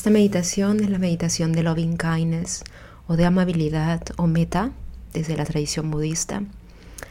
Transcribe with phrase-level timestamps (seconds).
[0.00, 2.64] Esta meditación es la meditación de loving kindness
[3.06, 4.70] o de amabilidad o meta
[5.12, 6.42] desde la tradición budista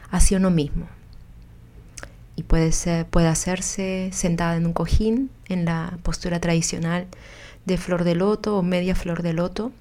[0.09, 0.87] hacia uno mismo.
[2.35, 7.05] Y puede, ser, puede hacerse sentada en un cojín en la postura tradicional
[7.67, 9.71] de flor de loto o media flor de loto.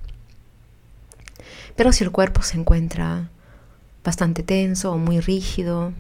[1.77, 3.31] Pero si el cuerpo se encuentra
[4.05, 5.95] bastante tenso o muy rígido,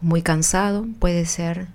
[0.00, 1.68] muy cansado, puede ser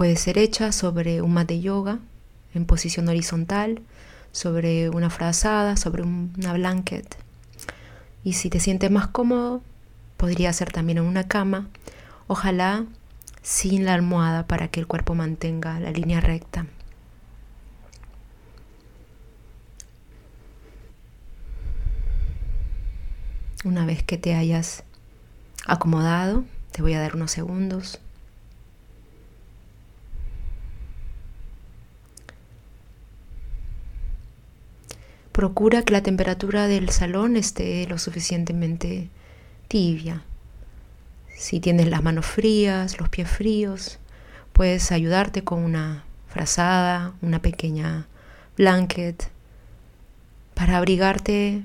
[0.00, 1.98] puede ser hecha sobre un mat de yoga
[2.54, 3.82] en posición horizontal,
[4.32, 7.18] sobre una frazada, sobre una blanket.
[8.24, 9.60] Y si te sientes más cómodo,
[10.16, 11.68] podría ser también en una cama,
[12.28, 12.86] ojalá
[13.42, 16.64] sin la almohada para que el cuerpo mantenga la línea recta.
[23.66, 24.82] Una vez que te hayas
[25.66, 28.00] acomodado, te voy a dar unos segundos.
[35.32, 39.08] Procura que la temperatura del salón esté lo suficientemente
[39.68, 40.24] tibia.
[41.36, 43.98] Si tienes las manos frías, los pies fríos,
[44.52, 48.06] puedes ayudarte con una frazada, una pequeña
[48.56, 49.30] blanket
[50.54, 51.62] para abrigarte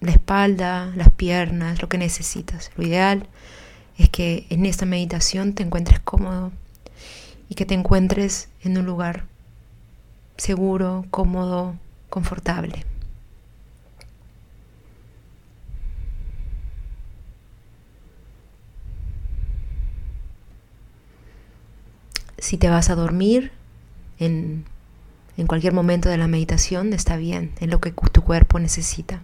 [0.00, 2.70] la espalda, las piernas, lo que necesitas.
[2.76, 3.26] Lo ideal
[3.98, 6.52] es que en esta meditación te encuentres cómodo
[7.48, 9.24] y que te encuentres en un lugar
[10.36, 11.76] seguro, cómodo,
[12.10, 12.84] confortable.
[22.38, 23.52] Si te vas a dormir
[24.18, 24.64] en,
[25.36, 29.22] en cualquier momento de la meditación, está bien, es lo que tu cuerpo necesita.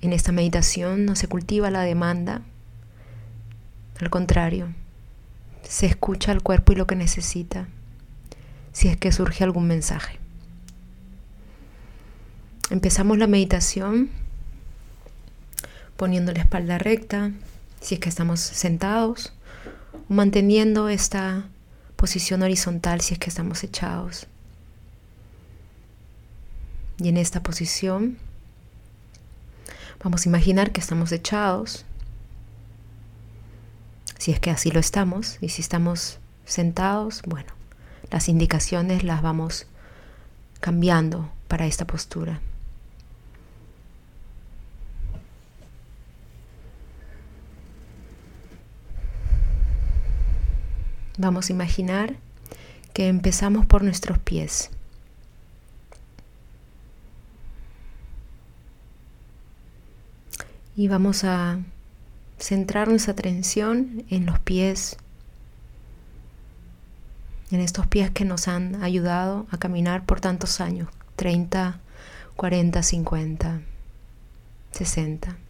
[0.00, 2.42] En esta meditación no se cultiva la demanda,
[4.00, 4.68] al contrario,
[5.62, 7.66] se escucha al cuerpo y lo que necesita,
[8.72, 10.18] si es que surge algún mensaje.
[12.70, 14.10] Empezamos la meditación
[15.96, 17.30] poniendo la espalda recta,
[17.80, 19.32] si es que estamos sentados,
[20.08, 21.48] manteniendo esta
[21.96, 24.26] posición horizontal si es que estamos echados.
[26.98, 28.18] Y en esta posición
[30.02, 31.84] vamos a imaginar que estamos echados,
[34.18, 37.52] si es que así lo estamos, y si estamos sentados, bueno,
[38.10, 39.66] las indicaciones las vamos
[40.60, 42.40] cambiando para esta postura.
[51.18, 52.16] Vamos a imaginar
[52.92, 54.70] que empezamos por nuestros pies.
[60.76, 61.58] Y vamos a
[62.38, 64.96] centrar nuestra atención en los pies,
[67.50, 71.80] en estos pies que nos han ayudado a caminar por tantos años, 30,
[72.36, 73.60] 40, 50,
[74.72, 75.45] 60.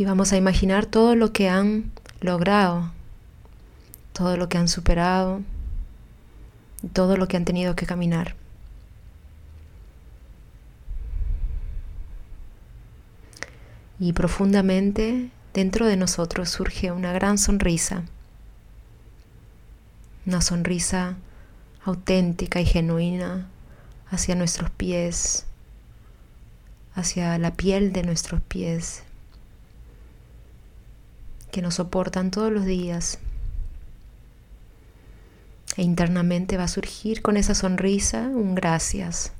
[0.00, 1.90] Y vamos a imaginar todo lo que han
[2.22, 2.90] logrado,
[4.14, 5.42] todo lo que han superado,
[6.94, 8.34] todo lo que han tenido que caminar.
[13.98, 18.04] Y profundamente dentro de nosotros surge una gran sonrisa,
[20.24, 21.18] una sonrisa
[21.84, 23.50] auténtica y genuina
[24.10, 25.44] hacia nuestros pies,
[26.94, 29.02] hacia la piel de nuestros pies,
[31.50, 33.18] que nos soportan todos los días.
[35.76, 39.32] E internamente va a surgir con esa sonrisa un gracias.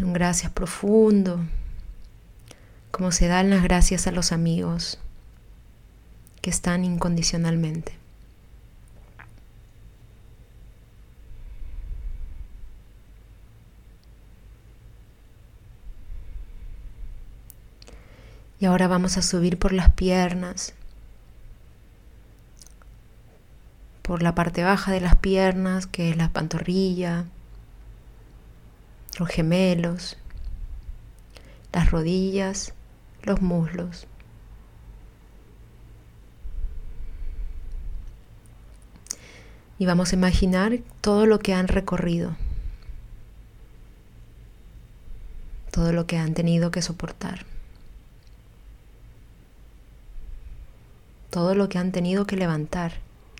[0.00, 1.40] Un gracias profundo,
[2.92, 5.00] como se dan las gracias a los amigos
[6.40, 7.97] que están incondicionalmente.
[18.60, 20.74] Y ahora vamos a subir por las piernas,
[24.02, 27.26] por la parte baja de las piernas, que es la pantorrilla,
[29.18, 30.16] los gemelos,
[31.72, 32.72] las rodillas,
[33.22, 34.06] los muslos.
[39.78, 42.36] Y vamos a imaginar todo lo que han recorrido,
[45.70, 47.44] todo lo que han tenido que soportar.
[51.30, 52.92] Todo lo que han tenido que levantar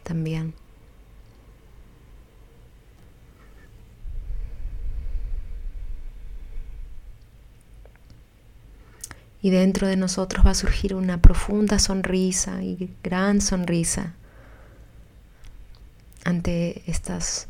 [0.02, 0.54] también.
[9.40, 14.14] Y dentro de nosotros va a surgir una profunda sonrisa y gran sonrisa
[16.24, 17.46] ante estas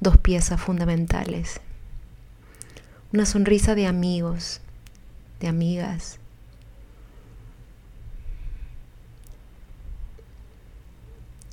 [0.00, 1.60] dos piezas fundamentales.
[3.12, 4.60] Una sonrisa de amigos,
[5.40, 6.18] de amigas.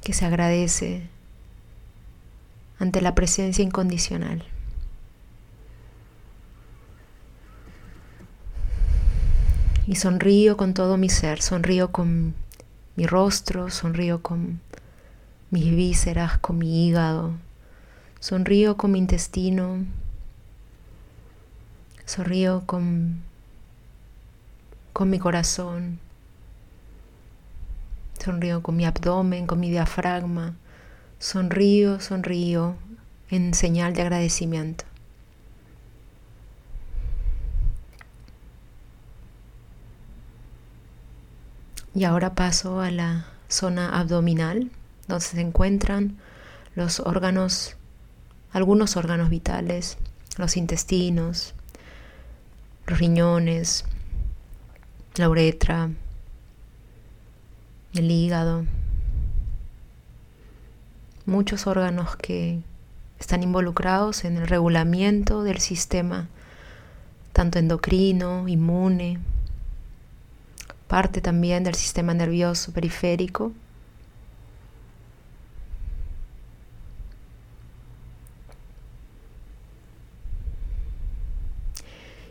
[0.04, 1.08] Que se agradece
[2.80, 4.44] ante la presencia incondicional.
[9.88, 12.36] Y sonrío con todo mi ser, sonrío con
[12.96, 14.62] mi rostro, sonrío con
[15.50, 17.34] mis vísceras, con mi hígado,
[18.20, 19.86] sonrío con mi intestino,
[22.06, 23.22] sonrío con,
[24.94, 26.00] con mi corazón,
[28.20, 30.56] sonrío con mi abdomen, con mi diafragma,
[31.20, 32.76] sonrío, sonrío
[33.30, 34.86] en señal de agradecimiento.
[41.96, 44.72] Y ahora paso a la zona abdominal,
[45.08, 46.18] donde se encuentran
[46.76, 47.78] los órganos,
[48.52, 49.98] algunos órganos vitales,
[50.38, 51.54] los intestinos,
[52.88, 53.86] los riñones,
[55.16, 55.92] la uretra,
[57.94, 58.66] el hígado,
[61.26, 62.60] muchos órganos que
[63.20, 66.28] están involucrados en el regulamiento del sistema,
[67.34, 69.20] tanto endocrino, inmune,
[70.88, 73.52] parte también del sistema nervioso periférico.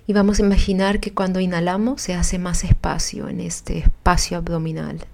[0.07, 5.07] Y vamos a imaginar que cuando inhalamos se hace más espacio en este espacio abdominal.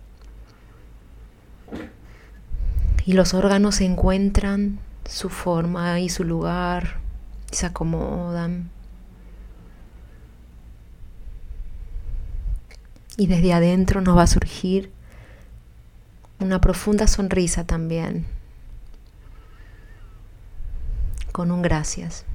[3.09, 6.99] Y los órganos encuentran su forma y su lugar,
[7.51, 8.69] se acomodan.
[13.17, 14.93] Y desde adentro nos va a surgir
[16.39, 18.27] una profunda sonrisa también,
[21.33, 22.27] con un gracias.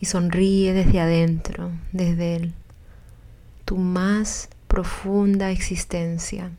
[0.00, 2.50] Y sonríe desde adentro, desde
[3.64, 6.50] tu más profunda existencia,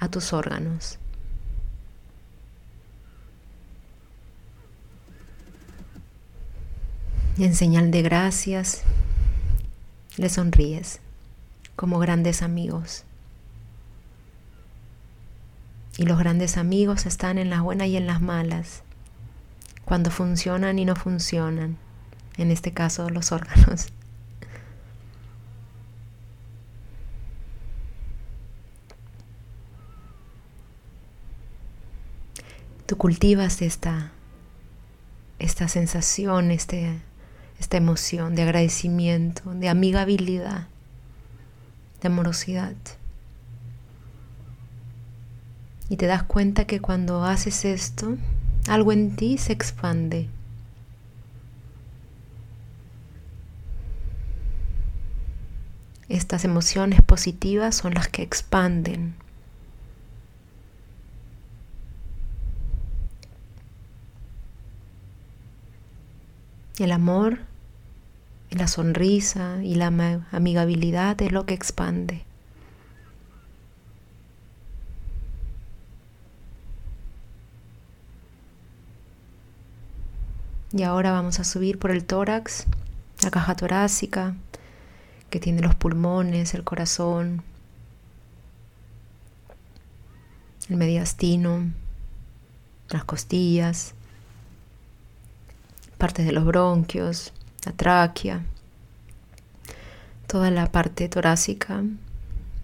[0.00, 0.98] a tus órganos.
[7.38, 8.82] En señal de gracias,
[10.16, 11.00] le sonríes
[11.76, 13.04] como grandes amigos.
[15.96, 18.82] Y los grandes amigos están en las buenas y en las malas,
[19.84, 21.76] cuando funcionan y no funcionan,
[22.36, 23.86] en este caso los órganos.
[32.88, 34.12] Tú cultivas esta,
[35.38, 36.98] esta sensación, este,
[37.60, 40.68] esta emoción de agradecimiento, de amigabilidad,
[42.00, 42.72] de amorosidad.
[45.90, 48.16] Y te das cuenta que cuando haces esto,
[48.68, 50.30] algo en ti se expande.
[56.08, 59.14] Estas emociones positivas son las que expanden
[66.78, 67.40] El amor,
[68.50, 69.88] la sonrisa y la
[70.30, 72.24] amigabilidad es lo que expande.
[80.72, 82.66] Y ahora vamos a subir por el tórax,
[83.22, 84.34] la caja torácica,
[85.30, 87.42] que tiene los pulmones, el corazón,
[90.68, 91.72] el mediastino,
[92.90, 93.94] las costillas,
[95.98, 97.32] partes de los bronquios,
[97.66, 98.44] la tráquea,
[100.26, 101.82] toda la parte torácica,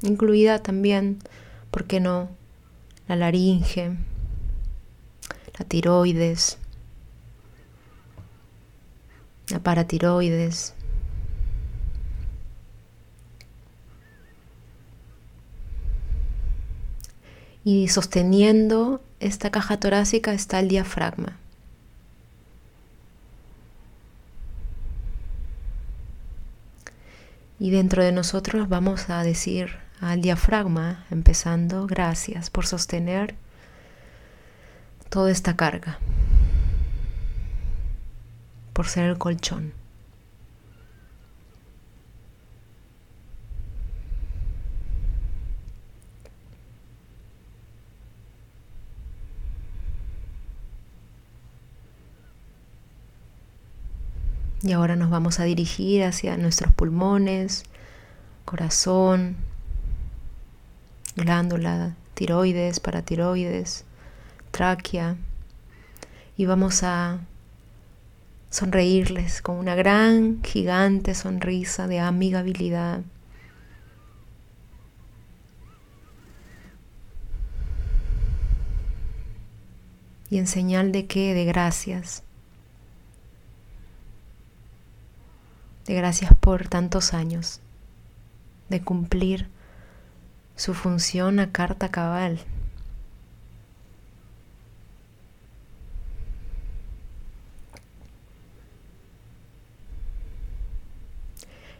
[0.02, 1.18] incluida también,
[1.70, 2.30] ¿por qué no?,
[3.08, 3.96] la laringe,
[5.58, 6.58] la tiroides,
[9.48, 10.74] la paratiroides.
[17.66, 21.38] Y sosteniendo esta caja torácica está el diafragma.
[27.64, 33.36] Y dentro de nosotros vamos a decir al diafragma, empezando, gracias por sostener
[35.08, 35.98] toda esta carga,
[38.74, 39.72] por ser el colchón.
[54.64, 57.64] Y ahora nos vamos a dirigir hacia nuestros pulmones,
[58.46, 59.36] corazón,
[61.16, 63.84] glándula, tiroides, paratiroides,
[64.52, 65.16] tráquea.
[66.38, 67.20] Y vamos a
[68.48, 73.02] sonreírles con una gran, gigante sonrisa de amigabilidad.
[80.30, 81.34] Y en señal de qué?
[81.34, 82.22] De gracias.
[85.86, 87.60] De gracias por tantos años.
[88.68, 89.48] De cumplir
[90.56, 92.40] su función a carta cabal.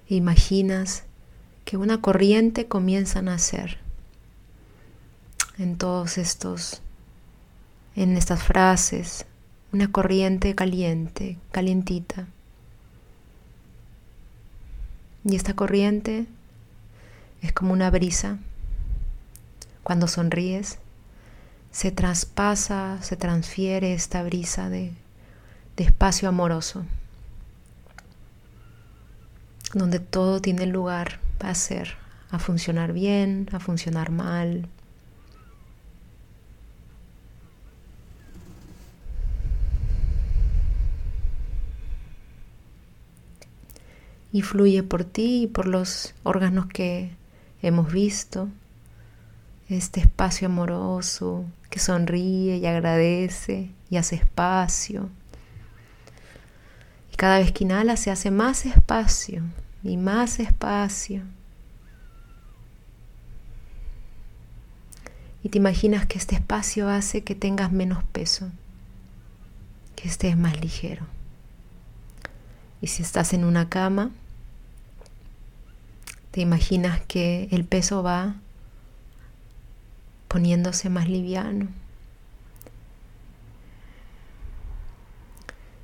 [0.08, 1.04] Imaginas
[1.64, 3.78] que una corriente comienza a nacer
[5.56, 6.82] en todos estos,
[7.96, 9.24] en estas frases,
[9.72, 12.26] una corriente caliente, calientita.
[15.24, 16.26] Y esta corriente
[17.42, 18.38] es como una brisa
[19.82, 20.78] cuando sonríes,
[21.70, 24.92] se traspasa, se transfiere esta brisa de,
[25.76, 26.84] de espacio amoroso,
[29.74, 31.96] donde todo tiene lugar a ser,
[32.30, 34.68] a funcionar bien, a funcionar mal.
[44.34, 47.12] Y fluye por ti y por los órganos que
[47.62, 48.48] hemos visto
[49.68, 55.08] este espacio amoroso que sonríe y agradece y hace espacio.
[57.12, 59.44] Y cada vez que inhala se hace más espacio
[59.84, 61.22] y más espacio.
[65.44, 68.50] Y te imaginas que este espacio hace que tengas menos peso,
[69.94, 71.06] que estés más ligero.
[72.80, 74.10] Y si estás en una cama,
[76.34, 78.34] te imaginas que el peso va
[80.26, 81.68] poniéndose más liviano.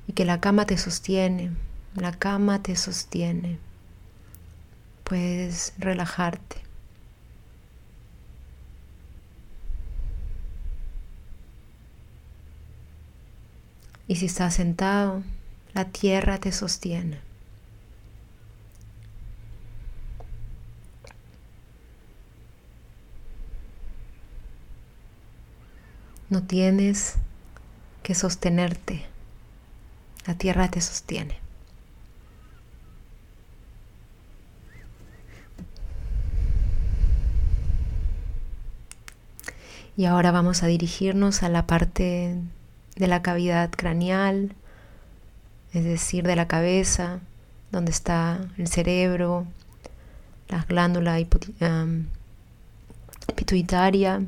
[0.07, 1.51] Y que la cama te sostiene,
[1.95, 3.59] la cama te sostiene.
[5.05, 6.57] Puedes relajarte.
[14.05, 15.23] Y si estás sentado,
[15.73, 17.30] la tierra te sostiene.
[26.31, 27.15] No tienes
[28.03, 29.05] que sostenerte.
[30.25, 31.35] La tierra te sostiene.
[39.97, 42.37] Y ahora vamos a dirigirnos a la parte
[42.95, 44.55] de la cavidad craneal,
[45.73, 47.19] es decir, de la cabeza,
[47.73, 49.47] donde está el cerebro,
[50.47, 51.17] la glándula
[53.35, 54.21] pituitaria,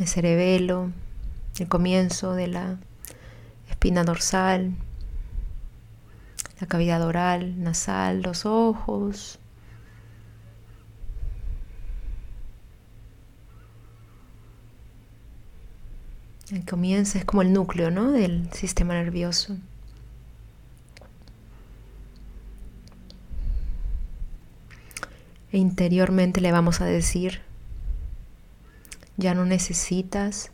[0.00, 0.90] el cerebelo,
[1.58, 2.78] el comienzo de la
[3.68, 4.74] espina dorsal,
[6.60, 9.38] la cavidad oral, nasal, los ojos.
[16.50, 18.10] El comienzo es como el núcleo ¿no?
[18.10, 19.56] del sistema nervioso.
[25.52, 27.43] E interiormente le vamos a decir
[29.16, 30.50] ya no necesitas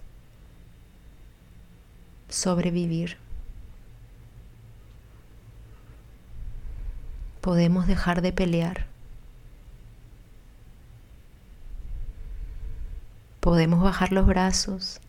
[2.29, 3.17] sobrevivir.
[7.41, 8.87] Podemos dejar de pelear.
[13.41, 15.01] Podemos bajar los brazos.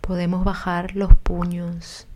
[0.00, 2.06] Podemos bajar los puños.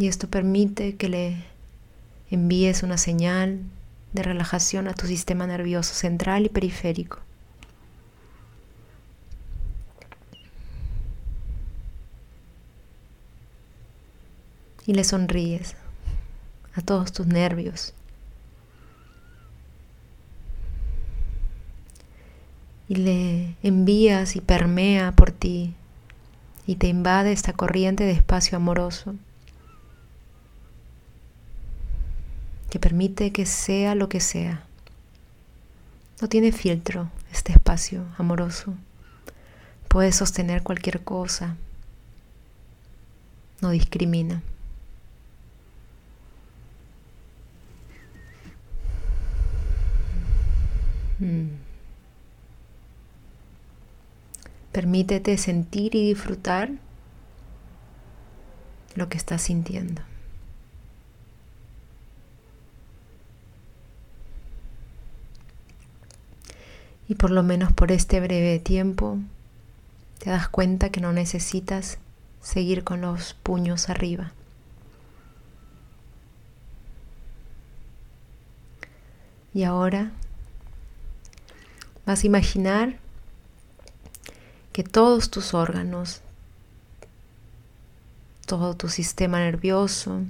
[0.00, 1.36] Y esto permite que le
[2.30, 3.60] envíes una señal
[4.14, 7.18] de relajación a tu sistema nervioso central y periférico.
[14.86, 15.76] Y le sonríes
[16.72, 17.92] a todos tus nervios.
[22.88, 25.74] Y le envías y permea por ti
[26.66, 29.14] y te invade esta corriente de espacio amoroso.
[32.70, 34.64] Que permite que sea lo que sea.
[36.20, 38.74] No tiene filtro este espacio amoroso.
[39.88, 41.56] Puede sostener cualquier cosa.
[43.60, 44.42] No discrimina.
[51.18, 51.48] Mm.
[54.72, 56.70] Permítete sentir y disfrutar
[58.94, 60.02] lo que estás sintiendo.
[67.10, 69.18] Y por lo menos por este breve tiempo
[70.20, 71.98] te das cuenta que no necesitas
[72.40, 74.32] seguir con los puños arriba.
[79.52, 80.12] Y ahora
[82.06, 83.00] vas a imaginar
[84.72, 86.20] que todos tus órganos,
[88.46, 90.20] todo tu sistema nervioso,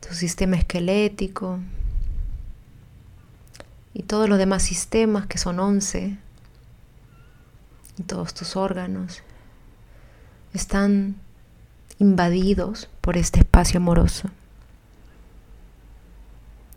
[0.00, 1.58] tu sistema esquelético
[3.94, 6.18] y todos los demás sistemas que son 11
[7.96, 9.22] y todos tus órganos
[10.52, 11.16] están
[11.98, 14.28] invadidos por este espacio amoroso.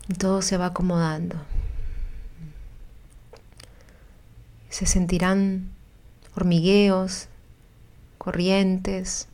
[0.08, 1.36] Y todo se va acomodando.
[4.70, 5.70] Se sentirán
[6.34, 7.28] hormigueos,
[8.16, 9.28] corrientes.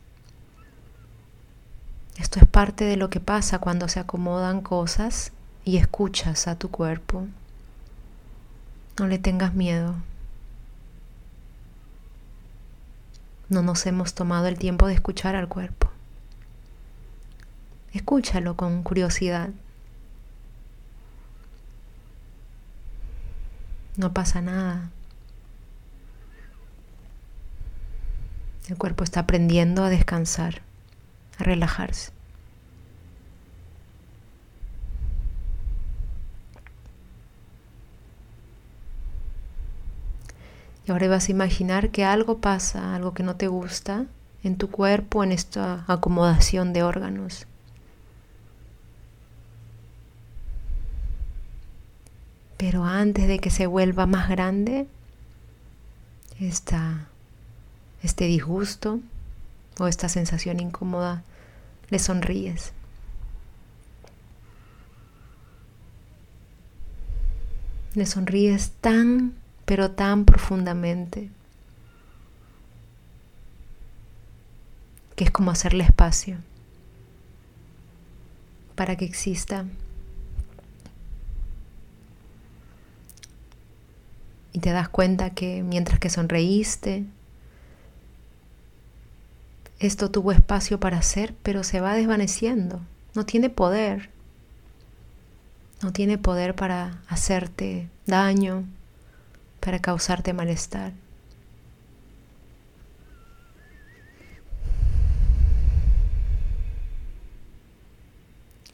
[2.17, 5.31] Esto es parte de lo que pasa cuando se acomodan cosas
[5.63, 7.27] y escuchas a tu cuerpo.
[8.97, 9.95] No le tengas miedo.
[13.49, 15.91] No nos hemos tomado el tiempo de escuchar al cuerpo.
[17.93, 19.49] Escúchalo con curiosidad.
[23.97, 24.89] No pasa nada.
[28.67, 30.61] El cuerpo está aprendiendo a descansar,
[31.37, 32.14] a relajarse.
[40.87, 44.05] Y ahora vas a imaginar que algo pasa, algo que no te gusta
[44.43, 47.47] en tu cuerpo, en esta acomodación de órganos.
[52.57, 54.87] Pero antes de que se vuelva más grande,
[56.39, 57.07] esta,
[58.03, 58.99] este disgusto
[59.79, 61.23] o esta sensación incómoda,
[61.89, 62.73] le sonríes.
[67.95, 69.33] Le sonríes tan
[69.65, 71.29] pero tan profundamente,
[75.15, 76.37] que es como hacerle espacio
[78.75, 79.65] para que exista.
[84.53, 87.05] Y te das cuenta que mientras que sonreíste,
[89.79, 92.79] esto tuvo espacio para ser, pero se va desvaneciendo.
[93.13, 94.09] No tiene poder.
[95.81, 98.63] No tiene poder para hacerte daño,
[99.65, 100.93] para causarte malestar.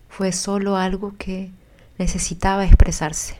[0.09, 1.49] Fue solo algo que
[1.97, 3.39] necesitaba expresarse.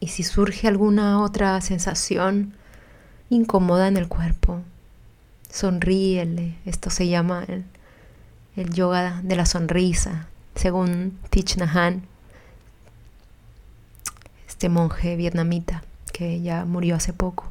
[0.00, 2.52] Y si surge alguna otra sensación
[3.30, 4.60] incómoda en el cuerpo,
[5.48, 6.58] sonríele.
[6.66, 7.64] Esto se llama el
[8.56, 11.96] el yoga de la sonrisa, según Thich Nhat
[14.62, 17.50] este monje vietnamita que ya murió hace poco.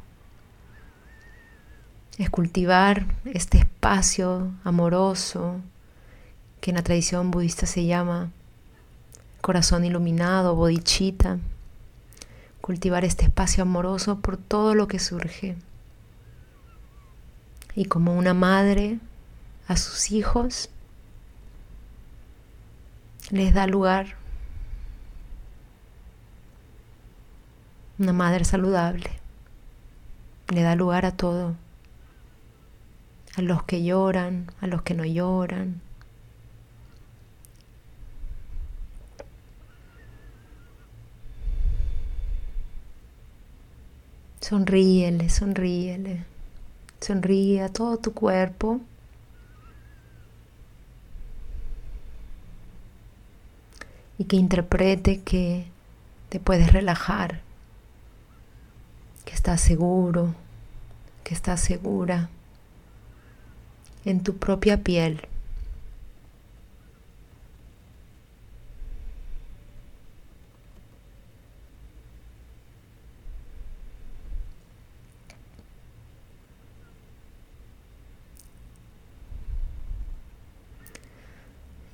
[2.16, 5.60] Es cultivar este espacio amoroso
[6.62, 8.30] que en la tradición budista se llama
[9.42, 11.38] corazón iluminado, bodhicitta.
[12.62, 15.56] Cultivar este espacio amoroso por todo lo que surge.
[17.74, 19.00] Y como una madre
[19.68, 20.70] a sus hijos,
[23.32, 24.14] les da lugar
[27.98, 29.10] una madre saludable,
[30.48, 31.54] le da lugar a todo,
[33.36, 35.80] a los que lloran, a los que no lloran.
[44.40, 46.24] Sonríele, sonríele,
[47.00, 48.80] sonríe a todo tu cuerpo.
[54.22, 55.64] Y que interprete que
[56.28, 57.40] te puedes relajar,
[59.24, 60.32] que estás seguro,
[61.24, 62.28] que estás segura
[64.04, 65.26] en tu propia piel.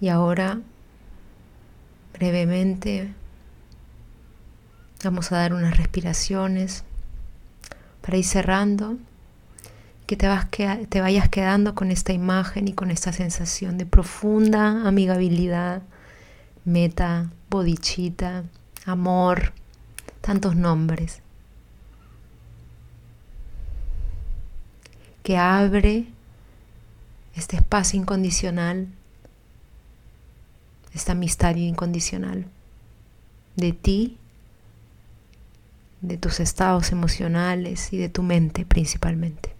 [0.02, 0.60] Y ahora
[2.18, 3.12] brevemente.
[5.04, 6.85] Vamos a dar unas respiraciones
[8.02, 8.96] para ir cerrando.
[10.07, 14.88] Que te, vas te vayas quedando con esta imagen y con esta sensación de profunda
[14.88, 15.83] amigabilidad
[16.68, 18.44] meta, bodichita,
[18.85, 19.52] amor,
[20.20, 21.22] tantos nombres.
[25.22, 26.07] Que abre
[27.35, 28.88] este espacio incondicional,
[30.98, 32.44] esta amistad incondicional
[33.54, 34.18] de ti,
[36.00, 39.54] de tus estados emocionales y de tu mente principalmente.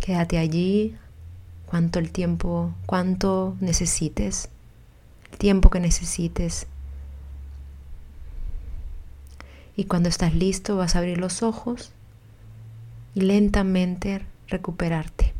[0.00, 0.96] Quédate allí
[1.66, 4.50] cuanto el tiempo, cuanto necesites,
[5.32, 6.66] el tiempo que necesites.
[9.76, 11.90] Y cuando estás listo vas a abrir los ojos
[13.14, 15.37] y lentamente recuperarte.